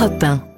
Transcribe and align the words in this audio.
Europe 0.00 0.18
1. 0.22 0.49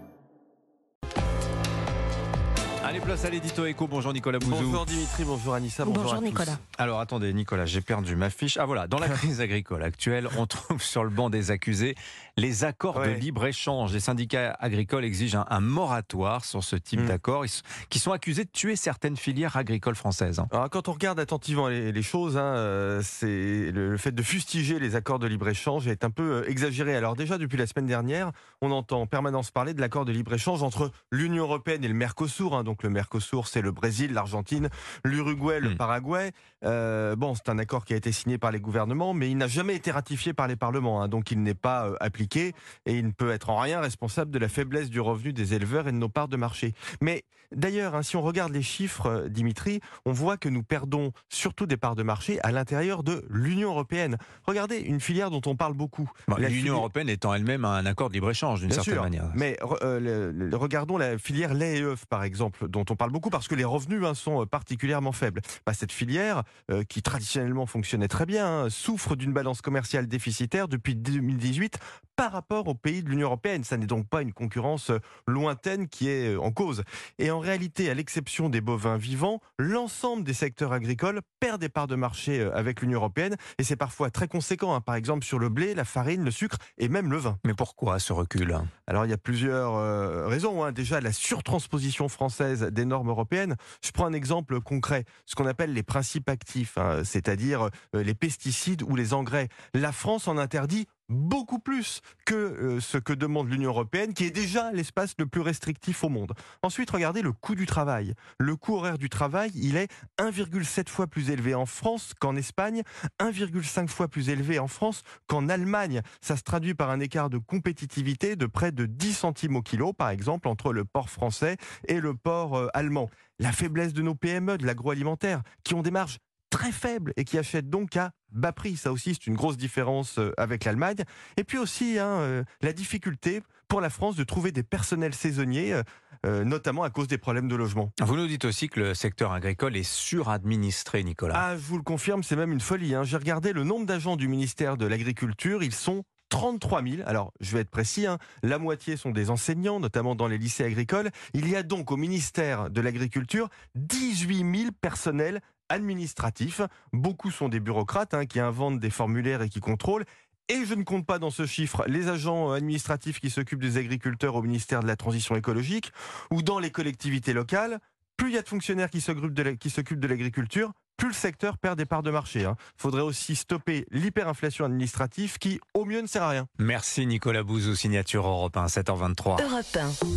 Place 3.12 3.24
à 3.26 3.30
l'édito 3.30 3.66
éco. 3.66 3.86
Bonjour 3.86 4.12
Nicolas 4.14 4.38
Bouzou. 4.38 4.64
Bonjour 4.64 4.86
Dimitri, 4.86 5.24
bonjour 5.24 5.52
Anissa, 5.52 5.84
bonjour, 5.84 6.02
Bonjour 6.02 6.14
à 6.14 6.18
tous. 6.20 6.24
Nicolas. 6.24 6.58
Alors 6.78 6.98
attendez, 7.00 7.32
Nicolas, 7.34 7.66
j'ai 7.66 7.82
perdu 7.82 8.16
ma 8.16 8.30
fiche. 8.30 8.56
Ah 8.56 8.64
voilà, 8.64 8.86
dans 8.86 8.98
la 8.98 9.08
crise 9.10 9.42
agricole 9.42 9.82
actuelle, 9.82 10.28
on 10.38 10.46
trouve 10.46 10.80
sur 10.82 11.04
le 11.04 11.10
banc 11.10 11.28
des 11.28 11.50
accusés 11.50 11.94
les 12.38 12.64
accords 12.64 12.98
de 13.02 13.10
libre-échange. 13.10 13.92
Les 13.92 14.00
syndicats 14.00 14.56
agricoles 14.58 15.04
exigent 15.04 15.36
un, 15.40 15.46
un 15.50 15.60
moratoire 15.60 16.44
sur 16.46 16.64
ce 16.64 16.74
type 16.76 17.00
Mm. 17.00 17.06
d'accords, 17.06 17.44
qui 17.90 17.98
sont 17.98 18.12
accusés 18.12 18.44
de 18.44 18.50
tuer 18.50 18.76
certaines 18.76 19.16
filières 19.18 19.56
agricoles 19.58 19.94
françaises. 19.96 20.38
hein. 20.38 20.46
Alors, 20.50 20.70
quand 20.70 20.88
on 20.88 20.92
regarde 20.92 21.20
attentivement 21.20 21.68
les, 21.68 21.92
les 21.92 22.02
choses, 22.02 22.36
hein, 22.38 22.42
euh, 22.54 23.00
c'est 23.04 23.70
le, 23.72 23.90
le 23.90 23.96
fait 23.98 24.12
de 24.12 24.22
fustiger 24.22 24.78
les 24.78 24.94
accords 24.96 25.18
de 25.18 25.26
libre-échange 25.26 25.86
est 25.88 26.04
un 26.04 26.10
peu 26.10 26.22
euh, 26.44 26.48
exagéré. 26.50 26.96
Alors 26.96 27.14
déjà, 27.16 27.36
depuis 27.36 27.58
la 27.58 27.66
semaine 27.66 27.86
dernière, 27.86 28.30
on 28.62 28.70
entend 28.70 29.02
en 29.02 29.06
permanence 29.06 29.50
parler 29.50 29.74
de 29.74 29.80
l'accord 29.82 30.04
de 30.06 30.12
libre-échange 30.12 30.62
entre 30.62 30.90
l'Union 31.10 31.42
européenne 31.44 31.84
et 31.84 31.88
le 31.88 31.94
Mercosur. 31.94 32.54
hein. 32.56 32.64
Donc 32.64 32.82
le 32.82 32.88
Mercosur, 32.88 33.01
c'est 33.46 33.62
le 33.62 33.70
Brésil, 33.72 34.12
l'Argentine, 34.12 34.68
l'Uruguay, 35.04 35.60
le 35.60 35.70
Mm. 35.70 35.76
Paraguay. 35.76 36.32
Euh, 36.64 37.16
bon, 37.16 37.34
c'est 37.34 37.48
un 37.48 37.58
accord 37.58 37.84
qui 37.84 37.92
a 37.94 37.96
été 37.96 38.12
signé 38.12 38.38
par 38.38 38.50
les 38.52 38.60
gouvernements, 38.60 39.14
mais 39.14 39.30
il 39.30 39.36
n'a 39.36 39.48
jamais 39.48 39.74
été 39.74 39.90
ratifié 39.90 40.32
par 40.32 40.48
les 40.48 40.56
parlements. 40.56 41.02
hein. 41.02 41.08
donc 41.08 41.30
il 41.30 41.42
n'est 41.42 41.54
pas 41.54 41.86
euh, 41.86 41.96
appliqué 42.00 42.52
et 42.86 42.96
il 42.98 43.06
ne 43.06 43.10
peut 43.12 43.30
être 43.30 43.50
en 43.50 43.58
rien 43.58 43.80
responsable 43.80 44.30
de 44.30 44.38
la 44.38 44.48
faiblesse 44.48 44.90
du 44.90 45.00
revenu 45.00 45.32
des 45.32 45.54
éleveurs 45.54 45.88
et 45.88 45.92
de 45.92 45.96
nos 45.96 46.08
parts 46.08 46.28
de 46.28 46.36
marché. 46.36 46.72
Mais 47.00 47.24
d'ailleurs, 47.54 47.94
hein, 47.94 48.02
si 48.02 48.16
on 48.16 48.22
regarde 48.22 48.52
les 48.52 48.62
chiffres, 48.62 49.06
euh, 49.06 49.28
Dimitri, 49.28 49.80
on 50.06 50.12
voit 50.12 50.36
que 50.36 50.48
nous 50.48 50.62
perdons 50.62 51.12
surtout 51.28 51.66
des 51.66 51.76
parts 51.76 51.94
de 51.96 52.02
marché 52.02 52.40
à 52.42 52.52
l'intérieur 52.52 53.02
de 53.02 53.24
l'Union 53.30 53.70
européenne. 53.70 54.16
Regardez, 54.46 54.76
une 54.78 55.00
filière 55.00 55.30
dont 55.30 55.40
on 55.46 55.56
parle 55.56 55.74
beaucoup. 55.74 56.10
Bon, 56.28 56.36
L'Union 56.36 56.48
filière- 56.50 56.74
européenne 56.74 57.08
étant 57.08 57.34
elle-même 57.34 57.64
un 57.64 57.84
accord 57.86 58.08
de 58.08 58.14
libre-échange 58.14 58.60
d'une 58.60 58.70
certaine 58.70 58.94
sûr, 58.94 59.02
manière. 59.02 59.30
mais 59.34 59.56
re- 59.60 59.78
euh, 59.82 60.00
le- 60.00 60.32
le- 60.32 60.56
regardons 60.56 60.96
la 60.98 61.18
filière 61.18 61.52
lait 61.54 61.78
et 61.78 61.82
œufs, 61.82 62.06
par 62.06 62.24
exemple, 62.24 62.68
dont 62.68 62.84
on 62.90 62.91
parle 62.96 63.10
beaucoup 63.10 63.30
parce 63.30 63.48
que 63.48 63.54
les 63.54 63.64
revenus 63.64 64.04
hein, 64.04 64.14
sont 64.14 64.42
euh, 64.42 64.46
particulièrement 64.46 65.12
faibles. 65.12 65.40
Bah, 65.66 65.74
cette 65.74 65.92
filière, 65.92 66.42
euh, 66.70 66.84
qui 66.84 67.02
traditionnellement 67.02 67.66
fonctionnait 67.66 68.08
très 68.08 68.26
bien, 68.26 68.46
hein, 68.46 68.70
souffre 68.70 69.16
d'une 69.16 69.32
balance 69.32 69.60
commerciale 69.62 70.06
déficitaire 70.06 70.68
depuis 70.68 70.94
2018 70.94 71.78
par 72.16 72.32
rapport 72.32 72.68
aux 72.68 72.74
pays 72.74 73.02
de 73.02 73.08
l'Union 73.08 73.26
européenne. 73.26 73.64
Ça 73.64 73.76
n'est 73.76 73.86
donc 73.86 74.08
pas 74.08 74.22
une 74.22 74.32
concurrence 74.32 74.90
euh, 74.90 74.98
lointaine 75.26 75.88
qui 75.88 76.08
est 76.08 76.36
en 76.36 76.52
cause. 76.52 76.82
Et 77.18 77.30
en 77.30 77.40
réalité, 77.40 77.90
à 77.90 77.94
l'exception 77.94 78.48
des 78.48 78.60
bovins 78.60 78.96
vivants, 78.96 79.40
l'ensemble 79.58 80.24
des 80.24 80.34
secteurs 80.34 80.72
agricoles 80.72 81.20
perd 81.40 81.60
des 81.60 81.68
parts 81.68 81.86
de 81.86 81.96
marché 81.96 82.42
avec 82.54 82.82
l'Union 82.82 82.98
européenne 82.98 83.36
et 83.58 83.64
c'est 83.64 83.76
parfois 83.76 84.10
très 84.10 84.28
conséquent. 84.28 84.74
hein. 84.74 84.80
Par 84.80 84.94
exemple, 84.94 85.24
sur 85.24 85.38
le 85.38 85.48
blé, 85.48 85.74
la 85.74 85.84
farine, 85.84 86.24
le 86.24 86.30
sucre 86.30 86.58
et 86.78 86.88
même 86.88 87.10
le 87.10 87.16
vin. 87.16 87.38
Mais 87.44 87.54
pourquoi 87.54 87.98
ce 87.98 88.12
recul? 88.12 88.56
Alors 88.86 89.06
il 89.06 89.10
y 89.10 89.14
a 89.14 89.18
plusieurs 89.18 89.74
euh, 89.76 90.26
raisons. 90.26 90.70
Déjà 90.72 91.00
la 91.00 91.12
surtransposition 91.12 92.08
française 92.08 92.62
des 92.62 92.81
normes 92.84 93.08
européennes. 93.08 93.56
Je 93.84 93.90
prends 93.90 94.06
un 94.06 94.12
exemple 94.12 94.60
concret, 94.60 95.04
ce 95.26 95.34
qu'on 95.34 95.46
appelle 95.46 95.72
les 95.72 95.82
principes 95.82 96.28
actifs, 96.28 96.78
hein, 96.78 97.02
c'est-à-dire 97.04 97.68
euh, 97.94 98.02
les 98.02 98.14
pesticides 98.14 98.82
ou 98.82 98.96
les 98.96 99.14
engrais. 99.14 99.48
La 99.74 99.92
France 99.92 100.28
en 100.28 100.38
interdit 100.38 100.86
beaucoup 101.12 101.58
plus 101.58 102.00
que 102.24 102.34
euh, 102.34 102.80
ce 102.80 102.98
que 102.98 103.12
demande 103.12 103.50
l'Union 103.50 103.70
européenne, 103.70 104.14
qui 104.14 104.24
est 104.24 104.30
déjà 104.30 104.72
l'espace 104.72 105.14
le 105.18 105.26
plus 105.26 105.40
restrictif 105.40 106.02
au 106.04 106.08
monde. 106.08 106.32
Ensuite, 106.62 106.90
regardez 106.90 107.22
le 107.22 107.32
coût 107.32 107.54
du 107.54 107.66
travail. 107.66 108.14
Le 108.38 108.56
coût 108.56 108.76
horaire 108.76 108.98
du 108.98 109.08
travail, 109.08 109.50
il 109.54 109.76
est 109.76 109.90
1,7 110.18 110.88
fois 110.88 111.06
plus 111.06 111.30
élevé 111.30 111.54
en 111.54 111.66
France 111.66 112.12
qu'en 112.18 112.36
Espagne, 112.36 112.82
1,5 113.20 113.88
fois 113.88 114.08
plus 114.08 114.28
élevé 114.28 114.58
en 114.58 114.68
France 114.68 115.02
qu'en 115.26 115.48
Allemagne. 115.48 116.02
Ça 116.20 116.36
se 116.36 116.42
traduit 116.42 116.74
par 116.74 116.90
un 116.90 117.00
écart 117.00 117.30
de 117.30 117.38
compétitivité 117.38 118.36
de 118.36 118.46
près 118.46 118.72
de 118.72 118.86
10 118.86 119.12
centimes 119.12 119.56
au 119.56 119.62
kilo, 119.62 119.92
par 119.92 120.10
exemple, 120.10 120.48
entre 120.48 120.72
le 120.72 120.84
porc 120.84 121.10
français 121.10 121.56
et 121.88 122.00
le 122.00 122.14
porc 122.14 122.56
euh, 122.56 122.68
allemand. 122.74 123.10
La 123.38 123.52
faiblesse 123.52 123.92
de 123.92 124.02
nos 124.02 124.14
PME, 124.14 124.58
de 124.58 124.66
l'agroalimentaire, 124.66 125.42
qui 125.64 125.74
ont 125.74 125.82
des 125.82 125.90
marges 125.90 126.18
très 126.50 126.70
faibles 126.70 127.12
et 127.16 127.24
qui 127.24 127.38
achètent 127.38 127.70
donc 127.70 127.96
à 127.96 128.12
bas 128.32 128.52
prix. 128.52 128.76
Ça 128.76 128.92
aussi, 128.92 129.14
c'est 129.14 129.26
une 129.26 129.34
grosse 129.36 129.56
différence 129.56 130.18
euh, 130.18 130.32
avec 130.36 130.64
l'Allemagne. 130.64 130.96
Et 131.36 131.44
puis 131.44 131.58
aussi, 131.58 131.98
hein, 131.98 132.06
euh, 132.06 132.44
la 132.60 132.72
difficulté 132.72 133.42
pour 133.68 133.80
la 133.80 133.90
France 133.90 134.16
de 134.16 134.24
trouver 134.24 134.52
des 134.52 134.62
personnels 134.62 135.14
saisonniers, 135.14 135.72
euh, 135.72 135.82
euh, 136.26 136.44
notamment 136.44 136.82
à 136.82 136.90
cause 136.90 137.08
des 137.08 137.18
problèmes 137.18 137.48
de 137.48 137.56
logement. 137.56 137.90
Vous 138.02 138.16
nous 138.16 138.26
dites 138.26 138.44
aussi 138.44 138.68
que 138.68 138.78
le 138.80 138.94
secteur 138.94 139.32
agricole 139.32 139.76
est 139.76 139.82
suradministré, 139.82 141.02
Nicolas. 141.04 141.34
Ah, 141.36 141.56
je 141.56 141.62
vous 141.62 141.78
le 141.78 141.82
confirme, 141.82 142.22
c'est 142.22 142.36
même 142.36 142.52
une 142.52 142.60
folie. 142.60 142.94
hein. 142.94 143.02
J'ai 143.04 143.16
regardé 143.16 143.52
le 143.52 143.64
nombre 143.64 143.86
d'agents 143.86 144.16
du 144.16 144.28
ministère 144.28 144.76
de 144.76 144.86
l'Agriculture, 144.86 145.62
ils 145.62 145.74
sont 145.74 146.04
33 146.28 146.82
000. 146.82 147.02
Alors, 147.06 147.32
je 147.40 147.52
vais 147.52 147.60
être 147.60 147.70
précis, 147.70 148.06
hein. 148.06 148.18
la 148.42 148.58
moitié 148.58 148.96
sont 148.96 149.10
des 149.10 149.30
enseignants, 149.30 149.80
notamment 149.80 150.14
dans 150.14 150.28
les 150.28 150.38
lycées 150.38 150.64
agricoles. 150.64 151.10
Il 151.34 151.48
y 151.48 151.56
a 151.56 151.62
donc 151.62 151.90
au 151.90 151.96
ministère 151.96 152.70
de 152.70 152.80
l'Agriculture 152.80 153.48
18 153.74 154.36
000 154.58 154.70
personnels 154.80 155.40
administratifs. 155.72 156.60
Beaucoup 156.92 157.30
sont 157.30 157.48
des 157.48 157.60
bureaucrates 157.60 158.14
hein, 158.14 158.26
qui 158.26 158.40
inventent 158.40 158.78
des 158.80 158.90
formulaires 158.90 159.42
et 159.42 159.48
qui 159.48 159.60
contrôlent. 159.60 160.04
Et 160.48 160.64
je 160.66 160.74
ne 160.74 160.82
compte 160.82 161.06
pas 161.06 161.18
dans 161.18 161.30
ce 161.30 161.46
chiffre 161.46 161.84
les 161.86 162.08
agents 162.08 162.50
administratifs 162.52 163.20
qui 163.20 163.30
s'occupent 163.30 163.60
des 163.62 163.76
agriculteurs 163.78 164.34
au 164.34 164.42
ministère 164.42 164.80
de 164.80 164.86
la 164.86 164.96
Transition 164.96 165.36
écologique 165.36 165.92
ou 166.30 166.42
dans 166.42 166.58
les 166.58 166.70
collectivités 166.70 167.32
locales. 167.32 167.78
Plus 168.16 168.30
il 168.30 168.34
y 168.34 168.38
a 168.38 168.42
de 168.42 168.48
fonctionnaires 168.48 168.90
qui 168.90 169.00
s'occupent 169.00 169.32
de 169.34 169.42
la- 169.42 169.56
qui 169.56 169.70
s'occupent 169.70 170.00
de 170.00 170.06
l'agriculture, 170.06 170.72
plus 170.98 171.08
le 171.08 171.14
secteur 171.14 171.58
perd 171.58 171.78
des 171.78 171.86
parts 171.86 172.02
de 172.02 172.10
marché. 172.10 172.40
Il 172.42 172.54
faudrait 172.76 173.02
aussi 173.02 173.34
stopper 173.34 173.86
l'hyperinflation 173.90 174.64
administrative 174.64 175.38
qui, 175.38 175.58
au 175.74 175.84
mieux, 175.84 176.00
ne 176.02 176.06
sert 176.06 176.22
à 176.24 176.28
rien. 176.30 176.46
Merci 176.58 177.06
Nicolas 177.06 177.42
Bouzou, 177.42 177.74
signature 177.74 178.26
Europe 178.26 178.56
1, 178.56 178.66
7h23. 178.66 179.40
Europe 179.42 179.76
1. 179.76 180.16